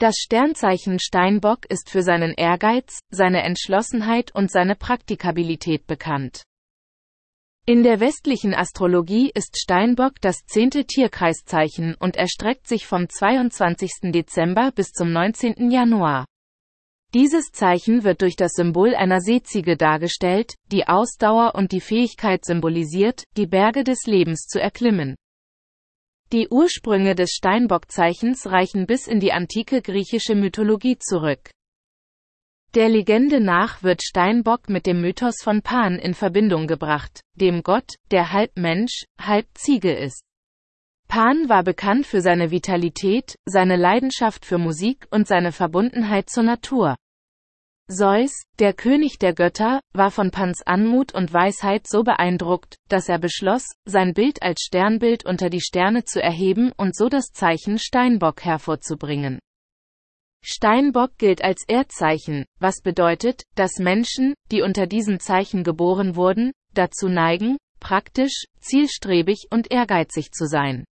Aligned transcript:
Das 0.00 0.16
Sternzeichen 0.16 0.98
Steinbock 0.98 1.66
ist 1.68 1.88
für 1.88 2.02
seinen 2.02 2.32
Ehrgeiz, 2.32 2.98
seine 3.10 3.42
Entschlossenheit 3.42 4.34
und 4.34 4.50
seine 4.50 4.74
Praktikabilität 4.74 5.86
bekannt. 5.86 6.42
In 7.64 7.82
der 7.82 8.00
westlichen 8.00 8.54
Astrologie 8.54 9.30
ist 9.34 9.56
Steinbock 9.56 10.20
das 10.20 10.44
zehnte 10.46 10.84
Tierkreiszeichen 10.84 11.94
und 11.94 12.16
erstreckt 12.16 12.66
sich 12.66 12.86
vom 12.86 13.08
22. 13.08 14.12
Dezember 14.12 14.72
bis 14.72 14.90
zum 14.90 15.12
19. 15.12 15.70
Januar. 15.70 16.26
Dieses 17.14 17.52
Zeichen 17.52 18.02
wird 18.02 18.20
durch 18.20 18.34
das 18.34 18.52
Symbol 18.54 18.96
einer 18.96 19.20
Seeziege 19.20 19.76
dargestellt, 19.76 20.56
die 20.72 20.88
Ausdauer 20.88 21.54
und 21.54 21.70
die 21.70 21.80
Fähigkeit 21.80 22.44
symbolisiert, 22.44 23.22
die 23.36 23.46
Berge 23.46 23.84
des 23.84 24.04
Lebens 24.06 24.46
zu 24.48 24.60
erklimmen. 24.60 25.14
Die 26.32 26.48
Ursprünge 26.48 27.14
des 27.14 27.30
Steinbockzeichens 27.30 28.46
reichen 28.46 28.86
bis 28.86 29.06
in 29.06 29.20
die 29.20 29.32
antike 29.32 29.82
griechische 29.82 30.34
Mythologie 30.34 30.98
zurück. 30.98 31.50
Der 32.74 32.88
Legende 32.88 33.40
nach 33.40 33.84
wird 33.84 34.02
Steinbock 34.02 34.68
mit 34.68 34.86
dem 34.86 35.00
Mythos 35.00 35.36
von 35.42 35.62
Pan 35.62 35.96
in 35.96 36.12
Verbindung 36.12 36.66
gebracht, 36.66 37.20
dem 37.34 37.62
Gott, 37.62 37.94
der 38.10 38.32
halb 38.32 38.56
Mensch, 38.56 39.04
halb 39.20 39.46
Ziege 39.54 39.92
ist. 39.92 40.24
Pan 41.06 41.48
war 41.48 41.62
bekannt 41.62 42.06
für 42.06 42.20
seine 42.20 42.50
Vitalität, 42.50 43.36
seine 43.44 43.76
Leidenschaft 43.76 44.44
für 44.44 44.58
Musik 44.58 45.06
und 45.10 45.28
seine 45.28 45.52
Verbundenheit 45.52 46.28
zur 46.28 46.42
Natur. 46.42 46.96
Zeus, 47.90 48.44
der 48.58 48.72
König 48.72 49.18
der 49.18 49.34
Götter, 49.34 49.80
war 49.92 50.10
von 50.10 50.30
Pans 50.30 50.62
Anmut 50.62 51.14
und 51.14 51.34
Weisheit 51.34 51.86
so 51.86 52.02
beeindruckt, 52.02 52.76
dass 52.88 53.10
er 53.10 53.18
beschloss, 53.18 53.66
sein 53.84 54.14
Bild 54.14 54.42
als 54.42 54.62
Sternbild 54.62 55.26
unter 55.26 55.50
die 55.50 55.60
Sterne 55.60 56.04
zu 56.04 56.22
erheben 56.22 56.72
und 56.78 56.96
so 56.96 57.10
das 57.10 57.26
Zeichen 57.26 57.78
Steinbock 57.78 58.42
hervorzubringen. 58.42 59.38
Steinbock 60.42 61.18
gilt 61.18 61.44
als 61.44 61.64
Erdzeichen, 61.68 62.46
was 62.58 62.80
bedeutet, 62.80 63.42
dass 63.54 63.78
Menschen, 63.78 64.32
die 64.50 64.62
unter 64.62 64.86
diesem 64.86 65.20
Zeichen 65.20 65.62
geboren 65.62 66.16
wurden, 66.16 66.52
dazu 66.72 67.08
neigen, 67.08 67.58
praktisch, 67.80 68.44
zielstrebig 68.60 69.48
und 69.50 69.70
ehrgeizig 69.70 70.30
zu 70.32 70.46
sein. 70.46 70.84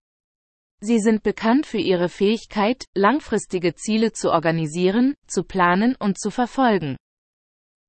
Sie 0.84 1.00
sind 1.00 1.22
bekannt 1.22 1.68
für 1.68 1.78
ihre 1.78 2.10
Fähigkeit, 2.10 2.86
langfristige 2.96 3.76
Ziele 3.76 4.14
zu 4.14 4.32
organisieren, 4.32 5.14
zu 5.28 5.44
planen 5.44 5.96
und 5.96 6.20
zu 6.20 6.32
verfolgen. 6.32 6.98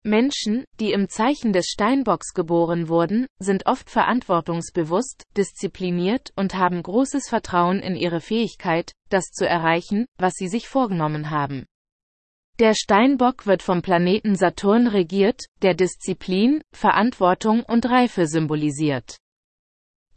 Menschen, 0.05 0.65
die 0.79 0.93
im 0.93 1.09
Zeichen 1.09 1.55
des 1.55 1.69
Steinbocks 1.69 2.35
geboren 2.35 2.89
wurden, 2.89 3.27
sind 3.39 3.67
oft 3.67 3.89
verantwortungsbewusst, 3.89 5.25
diszipliniert 5.37 6.33
und 6.37 6.55
haben 6.55 6.83
großes 6.83 7.29
Vertrauen 7.29 7.79
in 7.79 7.97
ihre 7.97 8.21
Fähigkeit, 8.21 8.93
das 9.09 9.27
zu 9.31 9.49
erreichen, 9.49 10.07
was 10.19 10.35
sie 10.35 10.49
sich 10.49 10.69
vorgenommen 10.69 11.31
haben. 11.31 11.67
Der 12.59 12.75
Steinbock 12.75 13.47
wird 13.47 13.63
vom 13.63 13.81
Planeten 13.81 14.35
Saturn 14.35 14.87
regiert, 14.87 15.47
der 15.63 15.75
Disziplin, 15.75 16.63
Verantwortung 16.73 17.63
und 17.63 17.87
Reife 17.87 18.27
symbolisiert. 18.27 19.17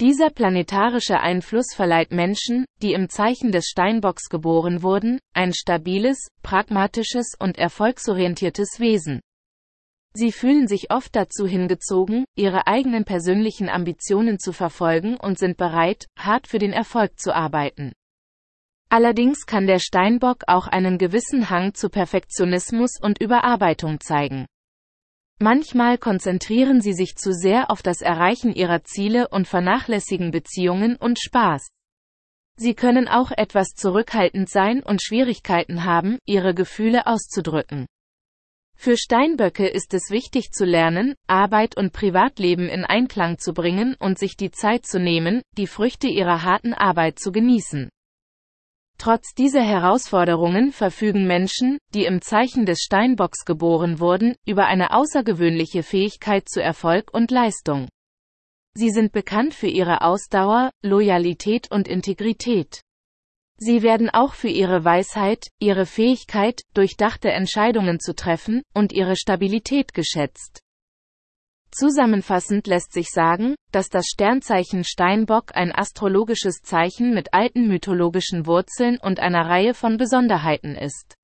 Dieser 0.02 0.30
planetarische 0.30 1.22
Einfluss 1.22 1.68
verleiht 1.74 2.12
Menschen, 2.12 2.66
die 2.82 2.92
im 2.92 3.08
Zeichen 3.08 3.54
des 3.54 3.68
Steinbocks 3.68 4.28
geboren 4.28 4.84
wurden, 4.84 5.20
ein 5.34 5.54
stabiles, 5.54 6.28
pragmatisches 6.44 7.32
und 7.40 7.58
erfolgsorientiertes 7.58 8.82
Wesen. 8.82 9.22
Sie 10.14 10.34
fühlen 10.34 10.68
sich 10.68 10.92
oft 10.92 11.16
dazu 11.16 11.48
hingezogen, 11.48 12.26
ihre 12.36 12.68
eigenen 12.68 13.06
persönlichen 13.06 13.70
Ambitionen 13.70 14.38
zu 14.38 14.52
verfolgen 14.52 15.16
und 15.16 15.40
sind 15.40 15.56
bereit, 15.56 16.08
hart 16.18 16.48
für 16.48 16.60
den 16.60 16.74
Erfolg 16.74 17.18
zu 17.18 17.34
arbeiten. 17.34 17.94
Allerdings 18.90 19.46
kann 19.46 19.66
der 19.66 19.80
Steinbock 19.80 20.44
auch 20.48 20.68
einen 20.68 20.98
gewissen 20.98 21.50
Hang 21.50 21.74
zu 21.74 21.90
Perfektionismus 21.90 23.00
und 23.02 23.22
Überarbeitung 23.22 24.00
zeigen. 24.02 24.46
Manchmal 25.40 25.98
konzentrieren 25.98 26.80
sie 26.80 26.94
sich 26.94 27.16
zu 27.16 27.34
sehr 27.34 27.70
auf 27.70 27.82
das 27.82 28.02
Erreichen 28.02 28.54
ihrer 28.54 28.84
Ziele 28.84 29.28
und 29.28 29.48
vernachlässigen 29.48 30.32
Beziehungen 30.32 30.96
und 30.96 31.20
Spaß. 31.20 31.68
Sie 32.58 32.74
können 32.74 33.10
auch 33.10 33.32
etwas 33.32 33.70
zurückhaltend 33.76 34.50
sein 34.50 34.82
und 34.82 35.04
Schwierigkeiten 35.04 35.84
haben, 35.84 36.20
ihre 36.26 36.54
Gefühle 36.54 37.06
auszudrücken. 37.06 37.86
Für 38.78 38.98
Steinböcke 38.98 39.68
ist 39.68 39.94
es 39.94 40.10
wichtig 40.10 40.52
zu 40.52 40.64
lernen, 40.64 41.16
Arbeit 41.28 41.76
und 41.76 41.92
Privatleben 41.92 42.70
in 42.70 42.86
Einklang 42.86 43.38
zu 43.38 43.54
bringen 43.54 43.96
und 44.00 44.20
sich 44.20 44.38
die 44.38 44.52
Zeit 44.52 44.86
zu 44.86 45.00
nehmen, 45.00 45.42
die 45.58 45.68
Früchte 45.68 46.08
ihrer 46.08 46.44
harten 46.44 46.74
Arbeit 46.74 47.20
zu 47.20 47.32
genießen. 47.32 47.90
Trotz 48.98 49.34
dieser 49.34 49.62
Herausforderungen 49.62 50.72
verfügen 50.72 51.28
Menschen, 51.28 51.78
die 51.94 52.06
im 52.06 52.22
Zeichen 52.22 52.66
des 52.66 52.80
Steinbocks 52.80 53.46
geboren 53.46 54.00
wurden, 54.00 54.36
über 54.46 54.66
eine 54.66 54.92
außergewöhnliche 54.92 55.84
Fähigkeit 55.84 56.48
zu 56.48 56.62
Erfolg 56.62 57.14
und 57.14 57.32
Leistung. 57.32 57.88
Sie 58.74 58.90
sind 58.90 59.12
bekannt 59.12 59.54
für 59.54 59.68
ihre 59.68 60.02
Ausdauer, 60.02 60.72
Loyalität 60.82 61.72
und 61.72 61.88
Integrität. 61.88 62.82
Sie 63.58 63.84
werden 63.84 64.10
auch 64.10 64.34
für 64.34 64.50
ihre 64.50 64.84
Weisheit, 64.84 65.48
ihre 65.60 65.86
Fähigkeit, 65.86 66.62
durchdachte 66.74 67.32
Entscheidungen 67.32 68.02
zu 68.02 68.14
treffen, 68.14 68.64
und 68.74 68.92
ihre 68.92 69.16
Stabilität 69.16 69.94
geschätzt. 69.94 70.60
Zusammenfassend 71.78 72.68
lässt 72.68 72.94
sich 72.94 73.10
sagen, 73.10 73.56
dass 73.74 73.90
das 73.90 74.06
Sternzeichen 74.06 74.86
Steinbock 74.86 75.54
ein 75.58 75.76
astrologisches 75.76 76.62
Zeichen 76.62 77.14
mit 77.14 77.34
alten 77.34 77.68
mythologischen 77.68 78.46
Wurzeln 78.46 78.98
und 78.98 79.20
einer 79.20 79.50
Reihe 79.50 79.74
von 79.74 79.98
Besonderheiten 79.98 80.76
ist. 80.76 81.16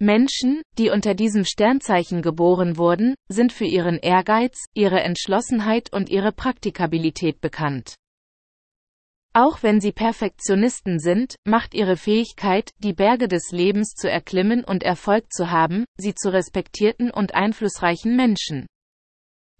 Menschen, 0.00 0.62
die 0.78 0.88
unter 0.88 1.12
diesem 1.12 1.44
Sternzeichen 1.44 2.22
geboren 2.22 2.78
wurden, 2.78 3.14
sind 3.28 3.52
für 3.52 3.66
ihren 3.66 3.98
Ehrgeiz, 3.98 4.56
ihre 4.72 5.00
Entschlossenheit 5.00 5.92
und 5.92 6.08
ihre 6.08 6.32
Praktikabilität 6.32 7.42
bekannt. 7.42 7.96
Auch 9.34 9.62
wenn 9.62 9.82
sie 9.82 9.92
Perfektionisten 9.92 10.98
sind, 10.98 11.36
macht 11.44 11.74
ihre 11.74 11.98
Fähigkeit, 11.98 12.70
die 12.78 12.94
Berge 12.94 13.28
des 13.28 13.50
Lebens 13.50 13.92
zu 13.92 14.10
erklimmen 14.10 14.64
und 14.64 14.82
Erfolg 14.82 15.30
zu 15.30 15.50
haben, 15.50 15.84
sie 15.98 16.14
zu 16.14 16.32
respektierten 16.32 17.10
und 17.10 17.34
einflussreichen 17.34 18.16
Menschen. 18.16 18.66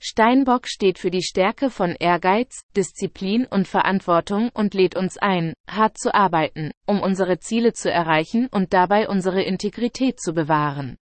Steinbock 0.01 0.69
steht 0.69 0.99
für 0.99 1.11
die 1.11 1.23
Stärke 1.23 1.71
von 1.71 1.97
Ehrgeiz, 1.99 2.63
Disziplin 2.77 3.47
und 3.47 3.67
Verantwortung 3.67 4.51
und 4.55 4.75
lädt 4.75 4.97
uns 4.97 5.19
ein, 5.19 5.55
hart 5.69 5.99
zu 5.99 6.15
arbeiten, 6.15 6.71
um 6.87 7.01
unsere 7.01 7.41
Ziele 7.41 7.73
zu 7.73 7.91
erreichen 7.91 8.49
und 8.51 8.73
dabei 8.73 9.09
unsere 9.09 9.43
Integrität 9.43 10.21
zu 10.21 10.35
bewahren. 10.35 10.97